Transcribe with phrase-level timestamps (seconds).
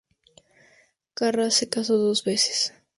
[1.13, 2.73] Karras se casó dos veces.